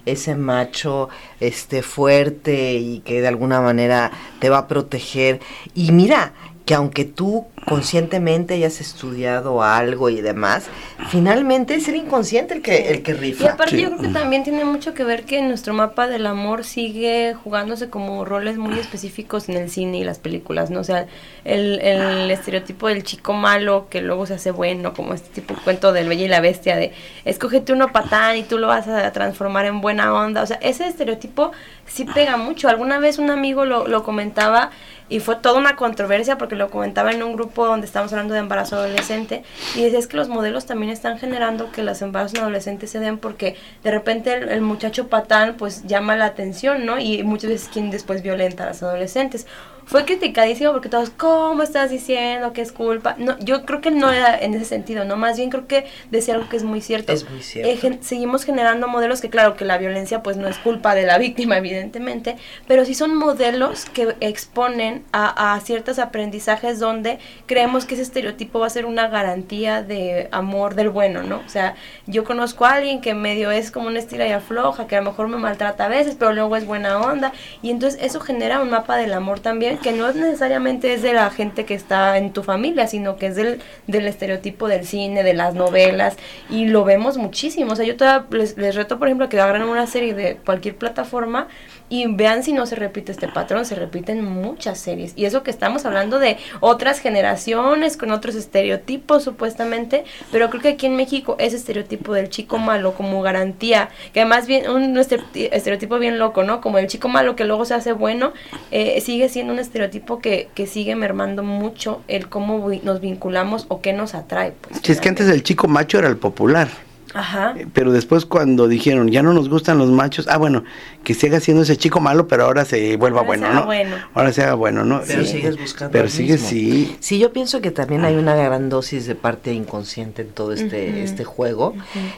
[0.06, 5.40] ese macho este fuerte y que de alguna manera te va a proteger.
[5.76, 6.34] Y mira,
[6.66, 10.68] que aunque tú conscientemente hayas estudiado algo y demás,
[11.10, 13.52] finalmente es el inconsciente el que, el que Y rifa.
[13.52, 13.82] aparte Sí.
[13.82, 17.90] yo creo que también tiene mucho que ver que nuestro mapa del amor sigue jugándose
[17.90, 20.80] como roles muy específicos en el cine y las películas, ¿no?
[20.80, 21.08] O sea,
[21.44, 25.60] el, el estereotipo del chico malo que luego se hace bueno, como este tipo de
[25.62, 26.94] cuento del Bella y la Bestia de
[27.26, 30.42] escógete uno patán y tú lo vas a transformar en buena onda.
[30.42, 31.52] O sea, ese estereotipo
[31.86, 32.70] sí pega mucho.
[32.70, 34.72] Alguna vez un amigo lo, lo comentaba
[35.10, 38.40] y fue toda una controversia porque lo comentaba en un grupo donde estábamos hablando de
[38.42, 39.44] embarazo adolescente
[39.76, 43.00] y decía es que los modelos también están generando que los embarazos en adolescentes se
[43.00, 47.00] den porque de repente el, el muchacho patán pues llama la atención, ¿no?
[47.00, 49.48] Y muchas veces quien después violenta a las adolescentes.
[49.88, 53.16] Fue criticadísimo porque todos, ¿cómo estás diciendo que es culpa?
[53.18, 55.16] No, yo creo que no era en ese sentido, ¿no?
[55.16, 57.14] Más bien creo que decía algo que es muy cierto.
[57.14, 57.72] Es muy cierto.
[57.72, 61.04] Eh, gen- seguimos generando modelos que claro que la violencia pues no es culpa de
[61.06, 62.36] la víctima evidentemente,
[62.68, 68.60] pero sí son modelos que exponen a, a ciertos aprendizajes donde creemos que ese estereotipo
[68.60, 71.38] va a ser una garantía de amor del bueno, ¿no?
[71.46, 71.76] O sea,
[72.08, 75.12] yo conozco a alguien que medio es como una estira y afloja, que a lo
[75.12, 78.70] mejor me maltrata a veces, pero luego es buena onda, y entonces eso genera un
[78.70, 82.34] mapa del amor también, que no es necesariamente es de la gente que está en
[82.34, 86.18] tu familia, sino que es del, del estereotipo del cine, de las novelas,
[86.50, 87.74] y lo vemos muchísimo.
[87.74, 87.96] O sea, yo
[88.32, 91.48] les, les reto, por ejemplo, que agarren una serie de cualquier plataforma
[91.90, 95.14] y vean si no se repite este patrón, se repiten muchas series.
[95.16, 100.68] Y eso que estamos hablando de otras generaciones, con otros estereotipos supuestamente, pero creo que
[100.70, 105.22] aquí en México ese estereotipo del chico malo como garantía, que además bien un este-
[105.56, 106.60] estereotipo bien loco, ¿no?
[106.60, 108.34] Como el chico malo que luego se hace bueno,
[108.72, 113.66] eh, sigue siendo un estereotipo que, que sigue mermando mucho el cómo vi- nos vinculamos
[113.70, 114.54] o qué nos atrae.
[114.62, 116.68] Pues, Si es que antes el chico macho era el popular.
[117.14, 117.56] Ajá.
[117.58, 120.66] Eh, Pero después cuando dijeron, ya no nos gustan los machos, ah, bueno,
[121.06, 123.66] que siga siendo ese chico malo, pero ahora se vuelva Ahora bueno, ¿no?
[123.66, 123.96] bueno.
[124.14, 125.02] Ahora se haga bueno, ¿no?
[125.08, 125.32] Pero Sí.
[125.32, 126.50] sigues buscando Pero al sigue, mismo.
[126.50, 126.98] sí.
[127.00, 131.02] Sí, yo pienso que también hay una gran dosis de parte inconsciente en todo este,
[131.02, 131.74] este juego,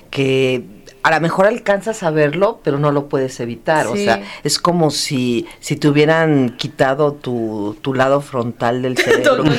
[0.09, 0.63] que
[1.03, 3.87] a lo mejor alcanzas a verlo, pero no lo puedes evitar.
[3.87, 9.43] O sea, es como si, si te hubieran quitado tu, tu lado frontal del cerebro.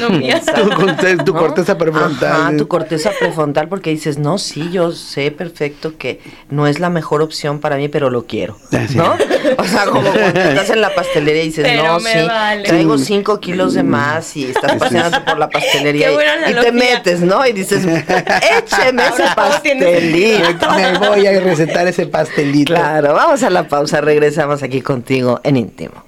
[0.60, 2.32] Tu corte- tu corteza prefrontal.
[2.32, 6.90] Ajá, tu corteza prefrontal, porque dices, no, sí, yo sé perfecto que no es la
[6.90, 8.56] mejor opción para mí, pero lo quiero.
[8.94, 9.16] ¿No?
[9.58, 12.62] O sea, como cuando estás en la pastelería y dices, Pero no, sí, vale.
[12.64, 17.20] traigo cinco kilos de más y estás paseando por la pastelería Qué y- te metes,
[17.20, 17.46] ¿no?
[17.46, 20.70] Y dices, écheme ese pastelito.
[20.76, 22.74] Me voy a recetar ese pastelito.
[22.74, 26.02] Claro, vamos a la pausa, regresamos aquí contigo en íntimo.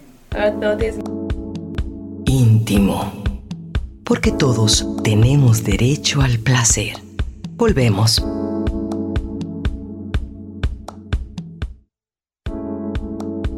[2.27, 3.23] Íntimo.
[4.05, 6.97] Porque todos tenemos derecho al placer.
[7.57, 8.25] Volvemos.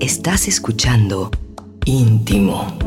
[0.00, 1.31] Estás escuchando
[1.87, 2.79] Íntimo.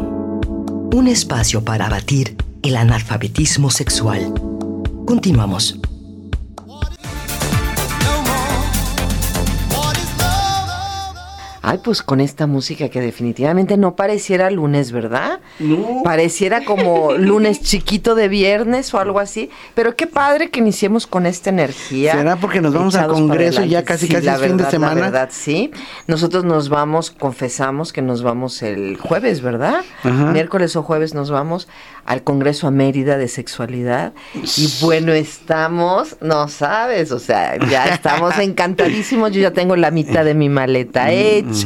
[0.92, 4.34] Un espacio para abatir el analfabetismo sexual.
[5.06, 5.80] Continuamos.
[11.68, 15.42] Ay, pues con esta música que definitivamente no pareciera lunes, ¿verdad?
[15.60, 16.02] No.
[16.02, 19.50] Pareciera como lunes chiquito de viernes o algo así.
[19.76, 22.14] Pero qué padre que iniciemos con esta energía.
[22.14, 24.64] ¿Será porque nos vamos al congreso y ya casi, Sí, casi la es fin de
[24.70, 24.96] semana?
[24.96, 25.72] La verdad, sí.
[26.08, 29.84] Nosotros nos vamos, confesamos que nos vamos el jueves, ¿verdad?
[30.04, 30.32] Ajá.
[30.32, 31.68] Miércoles o jueves nos vamos
[32.06, 34.14] al Congreso a Mérida de Sexualidad.
[34.34, 39.34] Y bueno, estamos, no sabes, o sea, ya estamos encantadísimos.
[39.34, 41.57] Yo ya tengo la mitad de mi maleta hecha.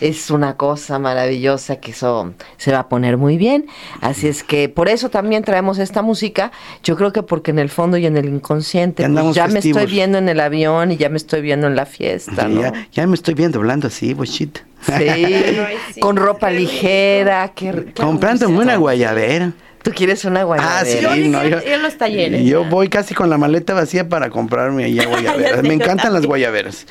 [0.00, 3.66] Es una cosa maravillosa que eso se va a poner muy bien.
[4.00, 6.52] Así es que por eso también traemos esta música.
[6.84, 9.46] Yo creo que porque en el fondo y en el inconsciente, Ya pues, andamos ya
[9.48, 12.54] me estoy viendo en el avión y ya me estoy viendo en la fiesta, Sí,
[12.54, 12.60] ¿no?
[12.62, 14.60] ya, ya me estoy viendo hablando así, bochita.
[14.86, 18.62] Sí, con ropa ligera, qué, qué Comprándome gusto.
[18.68, 19.52] una guayabera.
[19.86, 20.80] Tú quieres una guayabera.
[20.80, 22.68] Ah, sí, Yo no, yo, a los talleres, Yo ya.
[22.68, 25.62] voy casi con la maleta vacía para comprarme allá guayaberas.
[25.62, 26.88] Ya Me encantan las guayaberas.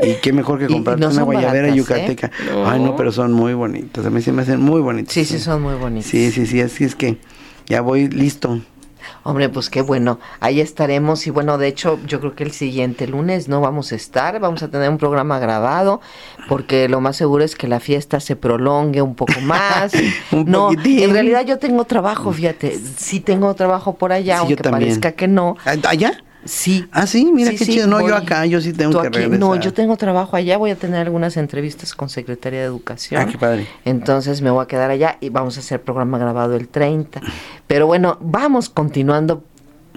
[0.00, 1.76] Y qué mejor que comprarte no una guayabera baratas, ¿eh?
[1.76, 2.30] yucateca.
[2.48, 2.70] No.
[2.70, 4.06] Ay, no, pero son muy bonitas.
[4.06, 5.12] A mí se me hacen muy bonitas.
[5.12, 6.08] Sí, sí, son muy bonitas.
[6.08, 7.16] Sí, sí, sí, así es que
[7.66, 8.60] ya voy listo.
[9.26, 10.20] Hombre, pues qué bueno.
[10.38, 13.96] Ahí estaremos y bueno, de hecho, yo creo que el siguiente lunes no vamos a
[13.96, 16.00] estar, vamos a tener un programa grabado
[16.48, 19.92] porque lo más seguro es que la fiesta se prolongue un poco más.
[20.30, 21.00] Un no, poquitín.
[21.00, 25.26] en realidad yo tengo trabajo, fíjate, sí tengo trabajo por allá, Sí, aunque parezca que
[25.26, 25.56] no.
[25.64, 26.22] ¿Allá?
[26.46, 26.88] Sí.
[26.92, 27.86] Ah, sí, mira Sí, qué sí, chido.
[27.86, 28.08] No, voy.
[28.10, 29.38] yo acá, yo sí tengo que aquí- regresar.
[29.40, 33.20] No, yo tengo trabajo allá, voy a tener algunas entrevistas con Secretaría de Educación.
[33.22, 33.66] Ah, qué padre.
[33.84, 37.20] Entonces me voy a quedar allá y vamos a hacer programa grabado el 30.
[37.66, 39.44] Pero bueno, vamos continuando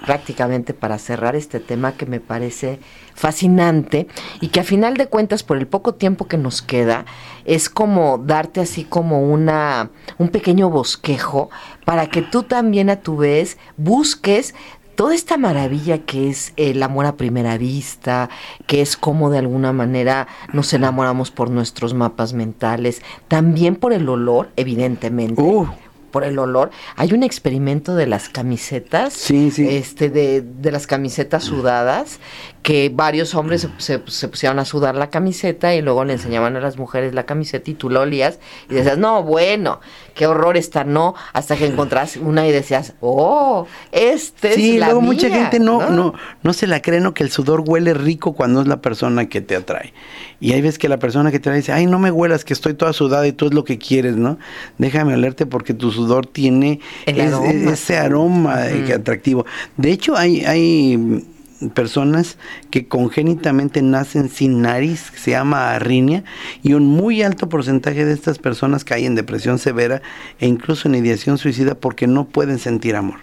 [0.06, 2.80] prácticamente para cerrar este tema que me parece
[3.16, 4.08] fascinante
[4.40, 7.04] y que a final de cuentas por el poco tiempo que nos queda
[7.44, 11.50] es como darte así como una un pequeño bosquejo
[11.84, 14.56] para que tú también a tu vez busques
[15.00, 18.30] toda esta maravilla que es el amor a primera vista,
[18.68, 24.10] que es como de alguna manera nos enamoramos por nuestros mapas mentales, también por el
[24.10, 25.42] olor, evidentemente.
[25.42, 25.70] Uh.
[26.12, 26.72] Por el olor.
[26.96, 29.14] Hay un experimento de las camisetas.
[29.14, 29.68] Sí, sí.
[29.70, 32.20] Este, de, de las camisetas sudadas,
[32.64, 36.56] que varios hombres se, se- se pusieron a sudar la camiseta y luego le enseñaban
[36.56, 39.80] a las mujeres la camiseta y tú la olías y decías, no, bueno,
[40.14, 44.88] qué horror esta, no, hasta que encontrás una y decías, oh, este Sí, es la
[44.88, 47.94] luego mucha mía", gente no, no, no se la cree, no, que el sudor huele
[47.94, 49.94] rico cuando es la persona que te atrae.
[50.42, 52.54] Y hay veces que la persona que te atrae dice, ay, no me huelas, que
[52.54, 54.38] estoy toda sudada y tú es lo que quieres, ¿no?
[54.78, 57.50] Déjame olerte porque tu sudor tiene El es- aroma.
[57.52, 59.46] es- ese aroma eh, atractivo.
[59.78, 61.26] De hecho, hay, hay
[61.74, 62.38] personas
[62.72, 66.24] que congénitamente nacen sin nariz, que se llama arritmia,
[66.64, 70.02] y un muy alto porcentaje de estas personas caen en depresión severa
[70.40, 73.18] e incluso en ideación suicida porque no pueden sentir amor.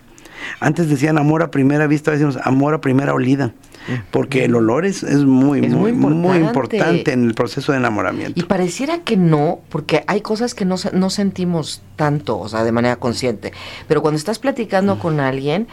[0.60, 3.52] Antes decían amor a primera vista, ahora decimos amor a primera olida,
[4.10, 6.76] porque el olor es, es muy, Es muy muy, muy importante.
[6.76, 8.38] importante en el proceso de enamoramiento.
[8.38, 12.72] Y pareciera que no, porque hay cosas que no, no sentimos tanto, o sea, de
[12.72, 13.52] manera consciente.
[13.88, 15.66] Pero cuando estás platicando con alguien,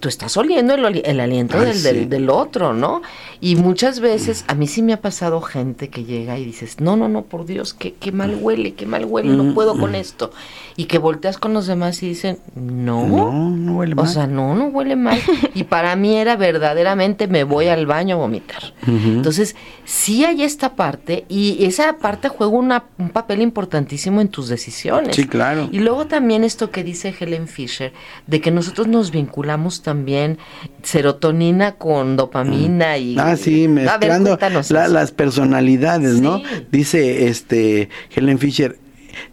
[0.00, 0.84] tú estás oliendo el,
[1.20, 1.82] aliento Ay, del, sí.
[1.82, 3.00] del, del otro, ¿no?
[3.40, 6.96] Y muchas veces, a mí sí me ha pasado gente que llega y dices, no,
[6.96, 10.32] no, no, por Dios, qué, qué mal huele, qué mal huele, no puedo con esto.
[10.76, 14.08] Y que volteas con los demás y dicen, no, No, no huele o mal.
[14.08, 15.18] sea, no, no huele mal.
[15.54, 18.74] Y para mí era verdaderamente me voy al baño a vomitar.
[18.86, 19.54] Entonces,
[19.84, 25.14] sí hay esta parte y esa parte juega una- un papel importantísimo en tus decisiones.
[25.16, 25.68] Sí, claro.
[25.72, 27.92] Y luego también esto que dice Helen Fisher,
[28.26, 30.38] de que nosotros nos vinculamos también
[30.82, 33.16] serotonina con dopamina y...
[33.18, 34.38] Ah, sí, ver, mezclando
[34.70, 36.38] la- las personalidades, ¿no?
[36.38, 36.44] Sí.
[36.70, 38.78] Dice este Helen Fisher,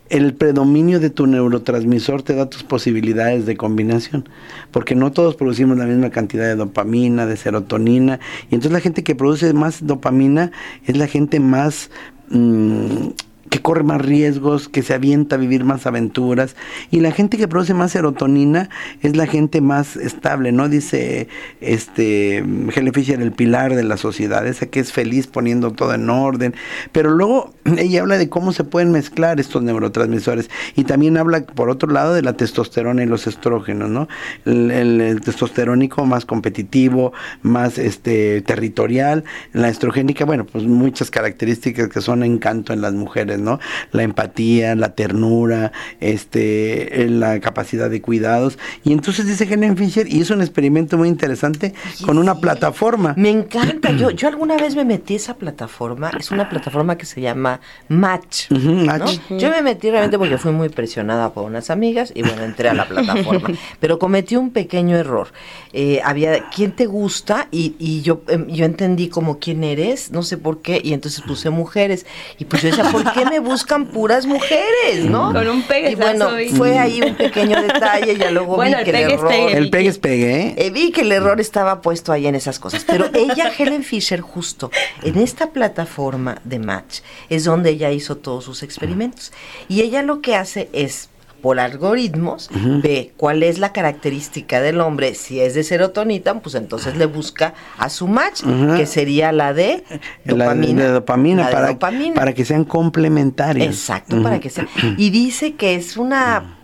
[0.09, 4.27] el predominio de tu neurotransmisor te da tus posibilidades de combinación,
[4.71, 9.03] porque no todos producimos la misma cantidad de dopamina, de serotonina, y entonces la gente
[9.03, 10.51] que produce más dopamina
[10.85, 11.89] es la gente más
[12.29, 13.09] mm,
[13.51, 16.55] que corre más riesgos, que se avienta a vivir más aventuras.
[16.89, 18.69] Y la gente que produce más serotonina
[19.01, 20.69] es la gente más estable, ¿no?
[20.69, 21.27] Dice
[21.59, 26.09] este Helen Fisher, el pilar de la sociedad, esa que es feliz poniendo todo en
[26.09, 26.55] orden.
[26.93, 30.49] Pero luego ella habla de cómo se pueden mezclar estos neurotransmisores.
[30.77, 34.07] Y también habla, por otro lado, de la testosterona y los estrógenos, ¿no?
[34.45, 37.11] El, testosterónico más competitivo,
[37.41, 39.25] más este territorial.
[39.51, 43.59] La estrogénica, bueno, pues muchas características que son encanto en las mujeres, ¿no?
[43.91, 48.57] La empatía, la ternura, este, eh, la capacidad de cuidados.
[48.83, 51.73] Y entonces dice Helen Fisher, y es un experimento muy interesante
[52.05, 52.41] con una sí.
[52.41, 53.13] plataforma.
[53.17, 53.91] Me encanta.
[53.91, 56.11] Yo, yo alguna vez me metí a esa plataforma.
[56.19, 58.49] Es una plataforma que se llama Match.
[58.49, 59.05] ¿no?
[59.37, 62.73] Yo me metí realmente porque fui muy presionada por unas amigas y bueno, entré a
[62.73, 63.49] la plataforma.
[63.79, 65.29] Pero cometí un pequeño error.
[65.73, 70.23] Eh, había quién te gusta y, y yo, em, yo entendí como quién eres, no
[70.23, 72.05] sé por qué, y entonces puse mujeres.
[72.37, 75.31] Y pues yo decía, ¿por qué me buscan puras mujeres, no?
[75.31, 78.83] Con un Y peguesazo bueno, y- fue ahí un pequeño detalle, ya luego Bueno, vi
[78.83, 79.29] que el pegue es error...
[79.29, 79.57] pegue.
[79.57, 80.53] El pegue es pegue, ¿eh?
[80.57, 82.83] Eh, vi que el error estaba puesto ahí en esas cosas.
[82.85, 84.69] Pero ella, Helen Fisher, justo
[85.01, 89.31] en esta plataforma de Match, es donde ella hizo todos sus experimentos.
[89.69, 91.07] Y ella lo que hace es,
[91.41, 92.49] por algoritmos,
[92.83, 95.15] ve cuál es la característica del hombre.
[95.15, 98.41] Si es de serotonita, pues entonces le busca a su match,
[98.77, 99.83] que sería la de
[100.25, 100.83] La dopamina.
[100.83, 102.15] de dopamina, La de para, dopamina.
[102.15, 103.65] para que sean complementarios.
[103.67, 104.67] Exacto, para que sea.
[104.97, 106.57] Y dice que es una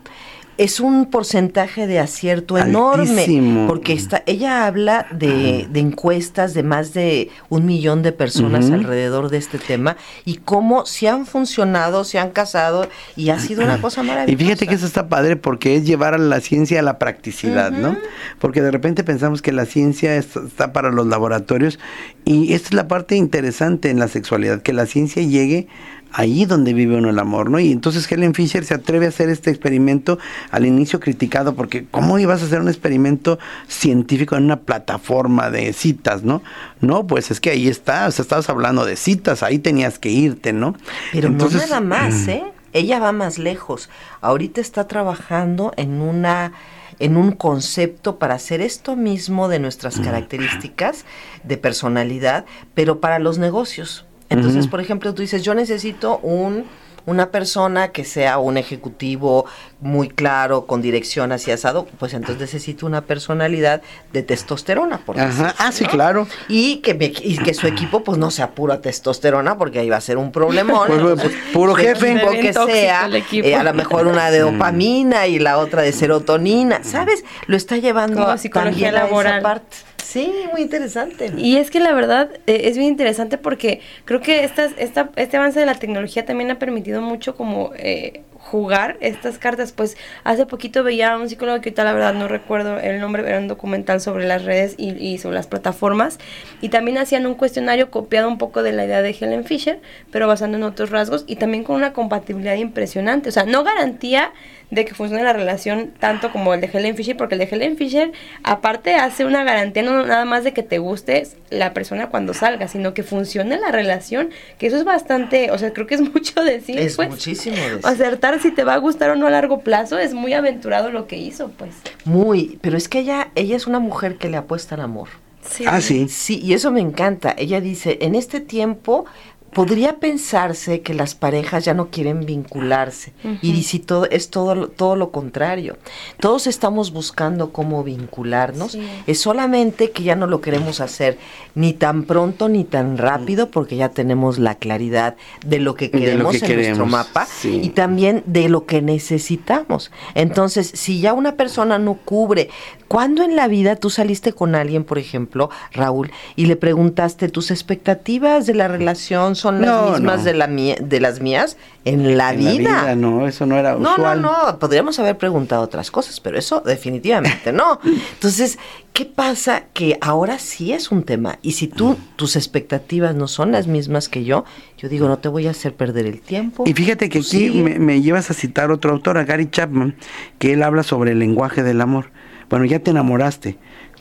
[0.58, 3.26] es un porcentaje de acierto enorme,
[3.68, 9.30] porque está, ella habla de, de encuestas de más de un millón de personas alrededor
[9.30, 13.80] de este tema y cómo se han funcionado, se han casado y ha sido una
[13.82, 14.32] cosa maravillosa.
[14.34, 17.72] Y fíjate que eso está padre porque es llevar a la ciencia a la practicidad,
[17.72, 17.96] ¿no?
[18.40, 21.80] Porque de repente pensamos que la ciencia es- está para los laboratorios
[22.26, 25.68] y esta es la parte interesante en la sexualidad, que la ciencia llegue
[26.12, 27.60] ahí donde vive uno el amor, ¿no?
[27.60, 30.18] Y entonces Helen Fisher se atreve a hacer este experimento
[30.52, 35.74] al inicio criticado porque ¿cómo ibas a hacer un experimento científico en una plataforma de
[35.74, 36.42] citas, ¿no?
[36.82, 40.10] No, pues es que ahí está, o sea, estabas hablando de citas, ahí tenías que
[40.10, 40.76] irte, ¿no?
[41.12, 42.44] Pero Entonces, no nada más, ¿eh?
[42.74, 43.90] Ella va más lejos.
[44.22, 46.52] Ahorita está trabajando en una
[47.00, 51.06] en un concepto para hacer esto mismo de nuestras características
[51.44, 54.07] de personalidad, pero para los negocios.
[54.30, 56.66] Entonces, por ejemplo, tú dices, yo necesito un
[57.06, 59.46] una persona que sea un ejecutivo
[59.80, 65.56] muy claro, con dirección hacia asado, pues entonces necesito una personalidad de testosterona, por Ajá,
[65.58, 65.90] ah, sí, ¿no?
[65.90, 66.28] claro.
[66.50, 69.96] Y que, me- y que su equipo pues no sea pura testosterona porque ahí va
[69.96, 70.86] a ser un problemón.
[70.86, 72.20] Pues, pues, puro jefe.
[72.42, 73.48] que sea, el equipo.
[73.48, 77.24] eh, a lo mejor una de dopamina y la otra de serotonina, ¿sabes?
[77.46, 79.42] Lo está llevando a- psicología también a esa laboral.
[79.42, 79.78] parte.
[80.08, 81.34] Sí, muy interesante.
[81.36, 85.36] Y es que la verdad eh, es bien interesante porque creo que estas, esta, este
[85.36, 89.72] avance de la tecnología también ha permitido mucho como eh, jugar estas cartas.
[89.72, 93.28] Pues hace poquito veía a un psicólogo que ahorita la verdad no recuerdo el nombre,
[93.28, 96.20] era un documental sobre las redes y, y sobre las plataformas.
[96.62, 99.80] Y también hacían un cuestionario copiado un poco de la idea de Helen Fisher,
[100.12, 103.30] pero basando en otros rasgos y también con una compatibilidad impresionante.
[103.30, 104.32] O sea, no garantía
[104.70, 107.78] de que funcione la relación tanto como el de Helen Fisher, porque el de Helen
[107.78, 108.12] Fisher
[108.44, 112.68] aparte hace una garantía no nada más de que te guste la persona cuando salga,
[112.68, 116.44] sino que funcione la relación, que eso es bastante, o sea, creo que es mucho
[116.44, 117.10] decir, es pues.
[117.10, 117.56] muchísimo.
[117.56, 117.80] decir.
[117.84, 121.08] Acertar si te va a gustar o no a largo plazo es muy aventurado lo
[121.08, 121.76] que hizo, pues.
[122.06, 125.10] Muy, pero es que ella, ella es una mujer que le apuesta al amor.
[125.50, 125.64] Sí.
[125.68, 126.08] Ah, sí.
[126.10, 127.34] Sí, y eso me encanta.
[127.38, 129.06] Ella dice, en este tiempo
[129.54, 134.68] podría pensarse que las parejas ya no quieren vincularse y si todo es todo lo-
[134.68, 135.78] todo lo contrario.
[136.20, 138.82] Todos estamos buscando cómo vincularnos, Sí.
[139.08, 141.18] es solamente que ya no lo queremos hacer
[141.56, 145.92] ni tan pronto ni tan rápido porque ya tenemos la claridad de lo que lo
[146.00, 147.60] queremos que en nuestro mapa sí.
[147.64, 149.92] y también de lo que necesitamos.
[150.14, 152.50] Entonces, si ya una persona no cubre,
[152.88, 157.52] ¿cuándo en la vida tú saliste con alguien, por ejemplo, Raúl, y le preguntaste tus
[157.52, 160.24] expectativas de la relación son las No, mismas no.
[160.24, 162.58] de la mía- de las mías en la En la vida?
[162.84, 164.22] vida, no, eso no era No, usual.
[164.22, 167.80] no, no, podríamos haber preguntado otras cosas, pero eso definitivamente no.
[168.14, 168.58] Entonces,
[168.94, 169.64] ¿qué pasa?
[169.74, 171.40] Que ahora sí es un tema.
[171.42, 174.44] Y si tú, tus expectativas no son las mismas que yo,
[174.78, 176.64] yo digo, no te voy a hacer perder el tiempo.
[176.68, 179.96] Y fíjate que Tú aquí me, me llevas a citar otro autor, a Gary Chapman,
[180.40, 182.12] que él habla sobre el lenguaje del amor.
[182.50, 183.58] Bueno, ya te enamoraste.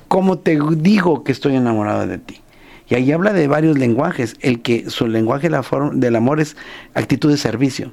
[0.09, 2.41] ¿Cómo te digo que estoy enamorado de ti?
[2.89, 4.37] Y ahí habla de varios lenguajes.
[4.41, 6.57] El que su lenguaje la del amor es
[6.95, 7.93] actitud de servicio.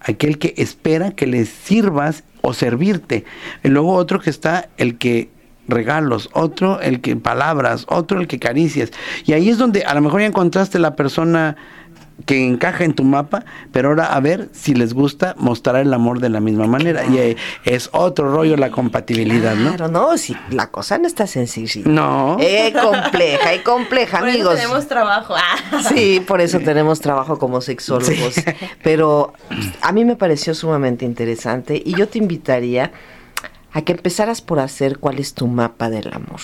[0.00, 3.24] Aquel que espera que le sirvas o servirte.
[3.62, 5.30] Y luego otro que está el que
[5.68, 8.90] regalos, otro el que palabras, otro el que caricias.
[9.24, 11.56] Y ahí es donde a lo mejor ya encontraste la persona
[12.26, 16.20] que encaja en tu mapa, pero ahora a ver si les gusta mostrar el amor
[16.20, 17.04] de la misma manera.
[17.06, 19.74] Y eh, es otro rollo la compatibilidad, ¿no?
[19.74, 21.82] Claro, no, si la cosa no está sencilla.
[21.84, 22.36] No.
[22.40, 24.54] Eh, compleja y compleja, Por eso amigos.
[24.56, 25.34] tenemos trabajo.
[25.36, 25.82] Ah.
[25.88, 28.34] Sí, por eso tenemos trabajo como sexólogos.
[28.82, 29.32] Pero
[29.80, 32.92] a mí me pareció sumamente interesante y yo te invitaría
[33.72, 36.40] a que empezaras por hacer cuál es tu mapa del amor.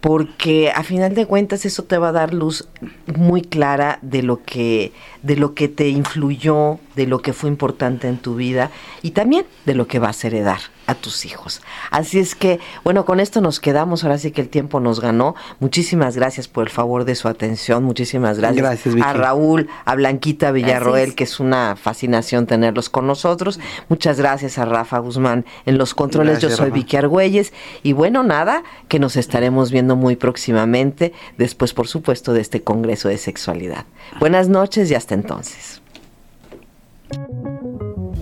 [0.00, 2.68] Porque a final de cuentas eso te va a dar luz
[3.06, 4.92] muy clara de lo que
[5.22, 8.70] de lo que te influyó, de lo que fue importante en tu vida
[9.02, 11.60] y también de lo que vas a heredar a tus hijos.
[11.90, 15.36] Así es que, bueno, con esto nos quedamos, ahora sí que el tiempo nos ganó.
[15.60, 20.50] Muchísimas gracias por el favor de su atención, muchísimas gracias, Gracias, a Raúl, a Blanquita
[20.50, 21.14] Villarroel, Gracias.
[21.14, 23.60] que es una fascinación tenerlos con nosotros.
[23.90, 26.40] Muchas gracias a Rafa Guzmán en los controles.
[26.40, 26.74] Gracias, Yo soy Rafa.
[26.74, 32.40] Vicky Argüelles y bueno, nada, que nos estaremos viendo muy próximamente, después por supuesto de
[32.40, 33.84] este Congreso de Sexualidad.
[34.20, 35.82] Buenas noches y hasta entonces.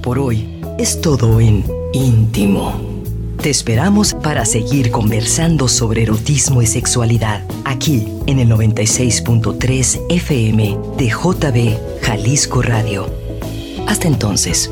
[0.03, 2.75] Por hoy es todo en íntimo.
[3.41, 11.09] Te esperamos para seguir conversando sobre erotismo y sexualidad aquí en el 96.3 FM de
[11.09, 13.07] JB Jalisco Radio.
[13.87, 14.71] Hasta entonces.